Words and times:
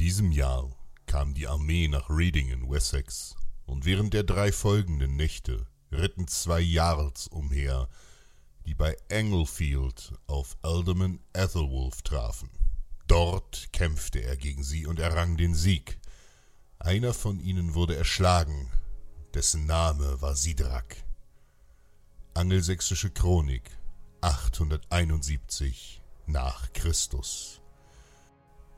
Diesem 0.00 0.32
Jahr 0.32 0.74
kam 1.04 1.34
die 1.34 1.46
Armee 1.46 1.86
nach 1.86 2.08
Reading 2.08 2.48
in 2.48 2.70
Wessex 2.70 3.36
und 3.66 3.84
während 3.84 4.14
der 4.14 4.22
drei 4.22 4.50
folgenden 4.50 5.14
Nächte 5.14 5.66
ritten 5.92 6.26
zwei 6.26 6.60
Jarls 6.60 7.28
umher, 7.28 7.86
die 8.64 8.74
bei 8.74 8.96
Englefield 9.10 10.14
auf 10.26 10.56
Alderman 10.62 11.20
Ethelwulf 11.34 12.00
trafen. 12.00 12.48
Dort 13.08 13.74
kämpfte 13.74 14.22
er 14.22 14.38
gegen 14.38 14.64
sie 14.64 14.86
und 14.86 14.98
errang 14.98 15.36
den 15.36 15.54
Sieg. 15.54 15.98
Einer 16.78 17.12
von 17.12 17.38
ihnen 17.38 17.74
wurde 17.74 17.94
erschlagen, 17.94 18.70
dessen 19.34 19.66
Name 19.66 20.22
war 20.22 20.34
Sidrak. 20.34 20.96
Angelsächsische 22.32 23.10
Chronik 23.10 23.70
871 24.22 26.00
nach 26.24 26.72
Christus. 26.72 27.60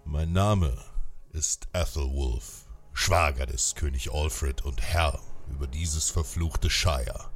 Mein 0.05 0.33
Name 0.33 0.92
ist 1.33 1.67
Ethelwulf, 1.73 2.67
Schwager 2.93 3.47
des 3.47 3.75
König 3.75 4.13
Alfred 4.13 4.63
und 4.63 4.83
Herr 4.83 5.19
über 5.51 5.67
dieses 5.67 6.11
verfluchte 6.11 6.69
Shire. 6.69 7.31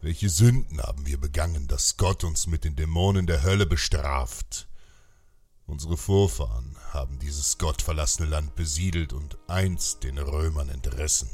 Welche 0.00 0.30
Sünden 0.30 0.80
haben 0.80 1.04
wir 1.06 1.20
begangen, 1.20 1.68
dass 1.68 1.98
Gott 1.98 2.24
uns 2.24 2.46
mit 2.46 2.64
den 2.64 2.76
Dämonen 2.76 3.26
der 3.26 3.42
Hölle 3.42 3.66
bestraft? 3.66 4.68
Unsere 5.66 5.98
Vorfahren 5.98 6.76
haben 6.92 7.18
dieses 7.18 7.58
gottverlassene 7.58 8.28
Land 8.28 8.54
besiedelt 8.54 9.12
und 9.12 9.36
einst 9.48 10.02
den 10.02 10.16
Römern 10.16 10.70
entrissen. 10.70 11.28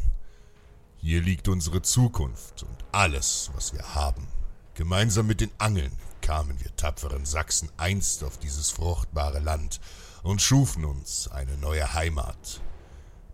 Hier 0.96 1.22
liegt 1.22 1.46
unsere 1.46 1.82
Zukunft 1.82 2.64
und 2.64 2.84
alles, 2.90 3.50
was 3.54 3.72
wir 3.72 3.94
haben. 3.94 4.26
Gemeinsam 4.74 5.26
mit 5.28 5.40
den 5.40 5.50
Angeln 5.58 5.96
kamen 6.20 6.60
wir 6.60 6.74
tapferen 6.74 7.26
Sachsen 7.26 7.70
einst 7.76 8.24
auf 8.24 8.38
dieses 8.38 8.70
fruchtbare 8.70 9.38
Land 9.38 9.80
und 10.22 10.42
schufen 10.42 10.84
uns 10.84 11.28
eine 11.28 11.56
neue 11.56 11.94
Heimat. 11.94 12.60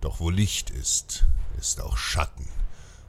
Doch 0.01 0.21
wo 0.21 0.31
Licht 0.31 0.71
ist, 0.71 1.27
ist 1.59 1.81
auch 1.81 1.97
Schatten, 1.97 2.49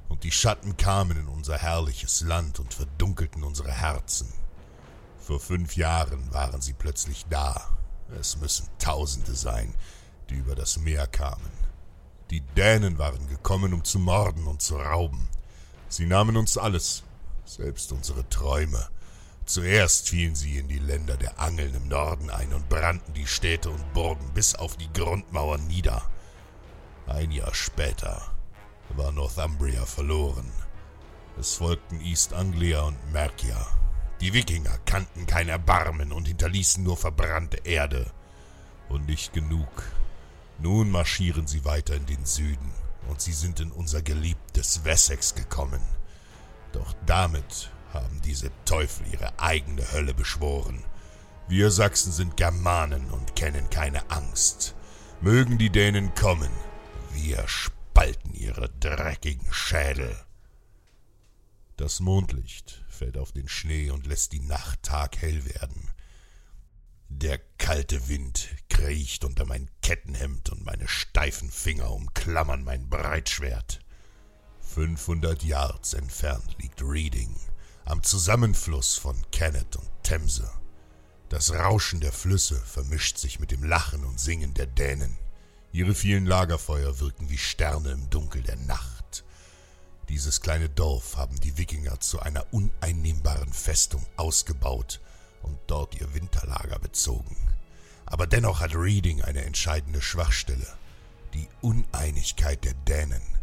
und 0.09 0.23
die 0.23 0.31
Schatten 0.31 0.77
kamen 0.77 1.17
in 1.17 1.27
unser 1.27 1.57
herrliches 1.57 2.21
Land 2.21 2.59
und 2.59 2.73
verdunkelten 2.73 3.43
unsere 3.43 3.71
Herzen. 3.71 4.31
Vor 5.19 5.39
fünf 5.39 5.75
Jahren 5.75 6.33
waren 6.33 6.61
sie 6.61 6.73
plötzlich 6.73 7.25
da. 7.29 7.77
Es 8.19 8.37
müssen 8.37 8.69
Tausende 8.79 9.35
sein, 9.35 9.75
die 10.29 10.35
über 10.35 10.55
das 10.55 10.77
Meer 10.77 11.07
kamen. 11.07 11.51
Die 12.29 12.41
Dänen 12.41 12.97
waren 12.97 13.27
gekommen, 13.27 13.73
um 13.73 13.83
zu 13.83 13.99
morden 13.99 14.47
und 14.47 14.61
zu 14.61 14.77
rauben. 14.77 15.27
Sie 15.89 16.05
nahmen 16.05 16.37
uns 16.37 16.57
alles, 16.57 17.03
selbst 17.45 17.91
unsere 17.91 18.27
Träume. 18.29 18.87
Zuerst 19.47 20.09
fielen 20.09 20.35
sie 20.35 20.57
in 20.57 20.67
die 20.67 20.77
Länder 20.77 21.15
der 21.15 21.39
Angeln 21.39 21.73
im 21.73 21.87
Norden 21.87 22.29
ein 22.29 22.53
und 22.53 22.67
brannten 22.67 23.13
die 23.13 23.25
Städte 23.25 23.69
und 23.69 23.93
Burgen 23.93 24.33
bis 24.33 24.55
auf 24.55 24.75
die 24.75 24.91
Grundmauern 24.91 25.65
nieder. 25.67 26.03
Ein 27.07 27.31
Jahr 27.31 27.53
später 27.53 28.21
war 28.89 29.13
Northumbria 29.13 29.85
verloren. 29.85 30.51
Es 31.39 31.55
folgten 31.55 32.01
East 32.01 32.33
Anglia 32.33 32.81
und 32.81 32.97
Mercia. 33.13 33.65
Die 34.19 34.33
Wikinger 34.33 34.77
kannten 34.85 35.25
kein 35.27 35.47
Erbarmen 35.47 36.11
und 36.11 36.27
hinterließen 36.27 36.83
nur 36.83 36.97
verbrannte 36.97 37.61
Erde. 37.63 38.11
Und 38.89 39.07
nicht 39.07 39.31
genug. 39.31 39.69
Nun 40.59 40.91
marschieren 40.91 41.47
sie 41.47 41.63
weiter 41.63 41.95
in 41.95 42.05
den 42.05 42.25
Süden, 42.25 42.71
und 43.07 43.21
sie 43.21 43.33
sind 43.33 43.61
in 43.61 43.71
unser 43.71 44.01
geliebtes 44.01 44.83
Wessex 44.83 45.35
gekommen. 45.35 45.81
Doch 46.73 46.93
damit 47.05 47.71
haben 47.93 48.21
diese 48.21 48.51
Teufel 48.65 49.07
ihre 49.11 49.39
eigene 49.39 49.91
Hölle 49.91 50.13
beschworen. 50.13 50.83
Wir 51.47 51.71
Sachsen 51.71 52.11
sind 52.11 52.37
Germanen 52.37 53.09
und 53.11 53.35
kennen 53.35 53.69
keine 53.69 54.09
Angst. 54.11 54.75
Mögen 55.21 55.57
die 55.57 55.69
Dänen 55.69 56.13
kommen, 56.13 56.51
wir 57.13 57.47
spalten 57.47 58.33
ihre 58.33 58.69
dreckigen 58.69 59.51
Schädel. 59.51 60.15
Das 61.77 61.99
Mondlicht 61.99 62.83
fällt 62.89 63.17
auf 63.17 63.31
den 63.31 63.47
Schnee 63.47 63.91
und 63.91 64.05
lässt 64.07 64.33
die 64.33 64.39
Nacht 64.41 64.83
taghell 64.83 65.45
werden. 65.45 65.89
Der 67.09 67.39
kalte 67.57 68.09
Wind 68.09 68.49
kriecht 68.69 69.23
unter 69.23 69.45
mein 69.45 69.69
Kettenhemd 69.81 70.49
und 70.49 70.65
meine 70.65 70.87
steifen 70.87 71.49
Finger 71.49 71.91
umklammern 71.91 72.63
mein 72.63 72.89
Breitschwert. 72.89 73.79
Fünfhundert 74.59 75.43
Yards 75.43 75.93
entfernt 75.93 76.57
liegt 76.59 76.81
Reading, 76.81 77.35
am 77.87 78.03
Zusammenfluss 78.03 78.97
von 78.97 79.15
Kennet 79.31 79.77
und 79.77 79.87
Themse. 80.03 80.51
Das 81.29 81.53
Rauschen 81.53 82.01
der 82.01 82.11
Flüsse 82.11 82.59
vermischt 82.59 83.17
sich 83.17 83.39
mit 83.39 83.51
dem 83.51 83.63
Lachen 83.63 84.03
und 84.03 84.19
Singen 84.19 84.53
der 84.53 84.65
Dänen. 84.65 85.17
Ihre 85.71 85.95
vielen 85.95 86.25
Lagerfeuer 86.25 86.99
wirken 86.99 87.29
wie 87.29 87.37
Sterne 87.37 87.91
im 87.91 88.09
Dunkel 88.09 88.41
der 88.41 88.57
Nacht. 88.57 89.23
Dieses 90.09 90.41
kleine 90.41 90.67
Dorf 90.67 91.15
haben 91.15 91.39
die 91.39 91.57
Wikinger 91.57 92.01
zu 92.01 92.19
einer 92.19 92.45
uneinnehmbaren 92.51 93.53
Festung 93.53 94.05
ausgebaut 94.17 94.99
und 95.41 95.57
dort 95.67 95.95
ihr 95.95 96.13
Winterlager 96.13 96.79
bezogen. 96.79 97.37
Aber 98.05 98.27
dennoch 98.27 98.59
hat 98.59 98.75
Reading 98.75 99.21
eine 99.21 99.45
entscheidende 99.45 100.01
Schwachstelle, 100.01 100.77
die 101.33 101.47
Uneinigkeit 101.61 102.65
der 102.65 102.73
Dänen. 102.73 103.36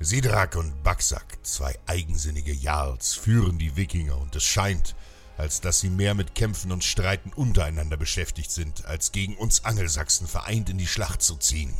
Sidrak 0.00 0.54
und 0.54 0.84
Baksak, 0.84 1.38
zwei 1.42 1.76
eigensinnige 1.86 2.52
Jarls, 2.52 3.14
führen 3.14 3.58
die 3.58 3.74
Wikinger 3.74 4.16
und 4.16 4.36
es 4.36 4.44
scheint, 4.44 4.94
als 5.36 5.60
dass 5.60 5.80
sie 5.80 5.90
mehr 5.90 6.14
mit 6.14 6.36
Kämpfen 6.36 6.70
und 6.70 6.84
Streiten 6.84 7.32
untereinander 7.32 7.96
beschäftigt 7.96 8.52
sind, 8.52 8.84
als 8.84 9.10
gegen 9.10 9.36
uns 9.36 9.64
Angelsachsen 9.64 10.28
vereint 10.28 10.70
in 10.70 10.78
die 10.78 10.86
Schlacht 10.86 11.20
zu 11.20 11.36
ziehen. 11.36 11.74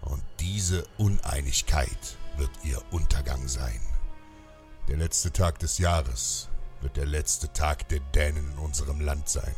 Und 0.00 0.22
diese 0.40 0.86
Uneinigkeit 0.96 2.16
wird 2.38 2.50
ihr 2.64 2.80
Untergang 2.92 3.46
sein. 3.46 3.80
Der 4.88 4.96
letzte 4.96 5.30
Tag 5.30 5.58
des 5.58 5.76
Jahres 5.76 6.48
wird 6.80 6.96
der 6.96 7.06
letzte 7.06 7.52
Tag 7.52 7.90
der 7.90 8.00
Dänen 8.00 8.52
in 8.52 8.58
unserem 8.58 9.02
Land 9.02 9.28
sein. 9.28 9.54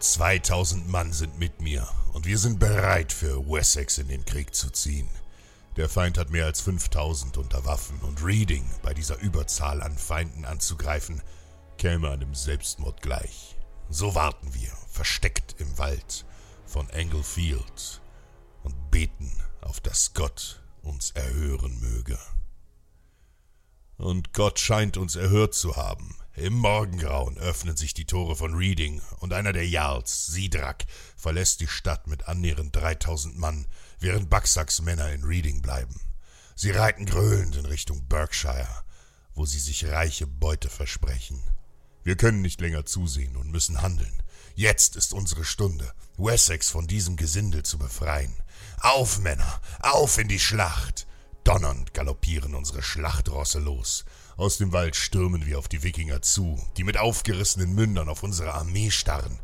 2000 0.00 0.88
Mann 0.88 1.14
sind 1.14 1.38
mit 1.38 1.62
mir 1.62 1.88
und 2.12 2.26
wir 2.26 2.36
sind 2.36 2.58
bereit 2.58 3.14
für 3.14 3.46
Wessex 3.46 3.96
in 3.96 4.08
den 4.08 4.26
Krieg 4.26 4.54
zu 4.54 4.68
ziehen. 4.68 5.08
Der 5.76 5.88
Feind 5.88 6.18
hat 6.18 6.30
mehr 6.30 6.46
als 6.46 6.60
5000 6.60 7.36
unter 7.36 7.64
Waffen 7.64 7.98
und 8.00 8.24
Reading 8.24 8.68
bei 8.82 8.92
dieser 8.92 9.18
Überzahl 9.20 9.82
an 9.82 9.96
Feinden 9.96 10.44
anzugreifen, 10.44 11.22
käme 11.78 12.10
einem 12.10 12.34
Selbstmord 12.34 13.00
gleich. 13.02 13.56
So 13.88 14.14
warten 14.14 14.52
wir, 14.54 14.70
versteckt 14.88 15.56
im 15.58 15.78
Wald 15.78 16.24
von 16.66 16.88
Englefield 16.90 18.00
und 18.62 18.90
beten 18.90 19.32
auf 19.60 19.80
dass 19.80 20.14
Gott 20.14 20.62
uns 20.82 21.10
erhören 21.12 21.78
möge. 21.80 22.18
Und 23.96 24.32
Gott 24.32 24.58
scheint 24.58 24.96
uns 24.96 25.16
erhört 25.16 25.54
zu 25.54 25.76
haben. 25.76 26.16
Im 26.34 26.54
Morgengrauen 26.54 27.36
öffnen 27.38 27.76
sich 27.76 27.92
die 27.92 28.04
Tore 28.04 28.36
von 28.36 28.54
Reading 28.54 29.02
und 29.18 29.32
einer 29.32 29.52
der 29.52 29.66
Jarls, 29.66 30.26
Sidrak, 30.26 30.86
verlässt 31.16 31.60
die 31.60 31.66
Stadt 31.66 32.06
mit 32.06 32.28
annähernd 32.28 32.74
3000 32.74 33.36
Mann, 33.36 33.66
während 33.98 34.30
Bucksacks 34.30 34.80
Männer 34.80 35.10
in 35.10 35.24
Reading 35.24 35.60
bleiben. 35.60 36.00
Sie 36.54 36.70
reiten 36.70 37.04
gröhlend 37.04 37.56
in 37.56 37.66
Richtung 37.66 38.06
Berkshire, 38.06 38.84
wo 39.34 39.44
sie 39.44 39.58
sich 39.58 39.86
reiche 39.86 40.26
Beute 40.26 40.70
versprechen. 40.70 41.42
Wir 42.04 42.16
können 42.16 42.42
nicht 42.42 42.60
länger 42.60 42.86
zusehen 42.86 43.36
und 43.36 43.50
müssen 43.50 43.82
handeln. 43.82 44.22
Jetzt 44.54 44.94
ist 44.94 45.12
unsere 45.12 45.44
Stunde, 45.44 45.92
Wessex 46.16 46.70
von 46.70 46.86
diesem 46.86 47.16
Gesindel 47.16 47.64
zu 47.64 47.76
befreien. 47.76 48.34
Auf, 48.80 49.18
Männer, 49.18 49.60
auf 49.80 50.16
in 50.16 50.28
die 50.28 50.40
Schlacht! 50.40 51.06
Donnernd 51.44 51.92
galoppieren 51.94 52.54
unsere 52.54 52.82
Schlachtrosse 52.82 53.58
los. 53.58 54.04
Aus 54.36 54.58
dem 54.58 54.72
Wald 54.72 54.96
stürmen 54.96 55.46
wir 55.46 55.58
auf 55.58 55.68
die 55.68 55.82
Wikinger 55.82 56.22
zu, 56.22 56.58
die 56.76 56.84
mit 56.84 56.98
aufgerissenen 56.98 57.74
Mündern 57.74 58.08
auf 58.08 58.22
unsere 58.22 58.54
Armee 58.54 58.90
starren. 58.90 59.38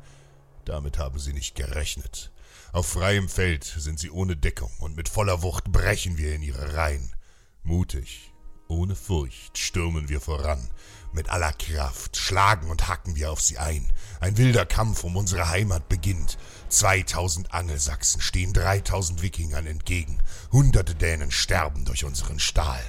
Damit 0.65 0.99
haben 0.99 1.19
sie 1.19 1.33
nicht 1.33 1.55
gerechnet. 1.55 2.33
Auf 2.73 2.89
freiem 2.89 3.29
Feld 3.29 3.65
sind 3.65 3.99
sie 3.99 4.11
ohne 4.11 4.37
Deckung 4.37 4.71
und 4.81 4.97
mit 4.97 5.09
voller 5.09 5.43
Wucht 5.43 5.71
brechen 5.71 6.19
wir 6.19 6.35
in 6.35 6.43
ihre 6.43 6.75
Reihen. 6.75 7.15
Mutig, 7.63 8.33
ohne 8.69 8.97
Furcht 8.97 9.59
stürmen 9.59 10.09
wir 10.09 10.21
voran. 10.21 10.69
Mit 11.13 11.31
aller 11.31 11.53
Kraft 11.53 12.17
schlagen 12.17 12.69
und 12.69 12.89
hacken 12.89 13.17
wir 13.17 13.31
auf 13.31 13.41
sie 13.41 13.59
ein. 13.59 13.93
Ein 14.21 14.37
wilder 14.37 14.67
Kampf 14.67 15.05
um 15.05 15.17
unsere 15.17 15.49
Heimat 15.49 15.89
beginnt. 15.89 16.37
2000 16.69 17.53
Angelsachsen 17.55 18.21
stehen 18.21 18.53
3000 18.53 19.23
Wikingern 19.23 19.67
entgegen. 19.67 20.19
Hunderte 20.53 20.95
Dänen 20.95 21.31
sterben 21.31 21.85
durch 21.85 22.05
unseren 22.05 22.39
Stahl. 22.41 22.83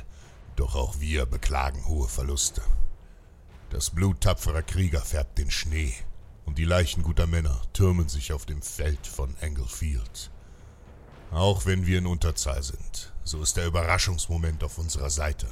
Doch 0.58 0.76
auch 0.76 1.00
wir 1.00 1.28
beklagen 1.28 1.86
hohe 1.88 2.10
Verluste. 2.10 2.64
Das 3.70 3.92
Blut 3.92 4.22
tapferer 4.22 4.64
Krieger 4.64 5.02
färbt 5.02 5.38
den 5.38 5.52
Schnee, 5.52 5.94
und 6.46 6.58
die 6.58 6.66
Leichen 6.66 7.04
guter 7.04 7.28
Männer 7.28 7.62
türmen 7.74 8.10
sich 8.10 8.34
auf 8.34 8.48
dem 8.48 8.64
Feld 8.64 9.06
von 9.06 9.38
Englefield. 9.40 10.32
Auch 11.32 11.68
wenn 11.68 11.86
wir 11.86 12.00
in 12.00 12.08
Unterzahl 12.08 12.64
sind, 12.64 13.14
so 13.24 13.42
ist 13.42 13.56
der 13.58 13.68
Überraschungsmoment 13.68 14.64
auf 14.64 14.80
unserer 14.80 15.12
Seite. 15.12 15.48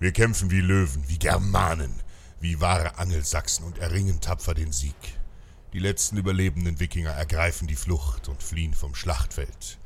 Wir 0.00 0.10
kämpfen 0.12 0.50
wie 0.50 0.60
Löwen, 0.60 1.08
wie 1.08 1.18
Germanen, 1.18 2.02
wie 2.40 2.60
wahre 2.60 2.98
Angelsachsen 2.98 3.64
und 3.64 3.78
erringen 3.78 4.20
tapfer 4.20 4.54
den 4.54 4.72
Sieg. 4.72 4.96
Die 5.74 5.78
letzten 5.78 6.16
überlebenden 6.16 6.80
Wikinger 6.80 7.12
ergreifen 7.12 7.68
die 7.68 7.76
Flucht 7.76 8.28
und 8.28 8.42
fliehen 8.42 8.74
vom 8.74 8.96
Schlachtfeld. 8.96 9.78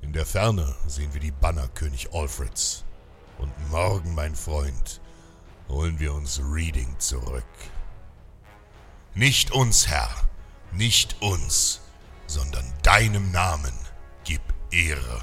In 0.00 0.12
der 0.12 0.26
Ferne 0.26 0.74
sehen 0.88 1.14
wir 1.14 1.20
die 1.20 1.30
Banner 1.30 1.68
König 1.68 2.12
Alfreds. 2.12 2.84
Und 3.38 3.70
morgen, 3.70 4.14
mein 4.14 4.34
Freund, 4.34 5.00
holen 5.68 5.98
wir 5.98 6.12
uns 6.12 6.40
Reading 6.42 6.94
zurück. 6.98 7.44
Nicht 9.14 9.52
uns, 9.52 9.88
Herr, 9.88 10.10
nicht 10.72 11.16
uns, 11.20 11.80
sondern 12.26 12.64
deinem 12.82 13.30
Namen 13.32 13.72
gib 14.24 14.42
Ehre. 14.70 15.22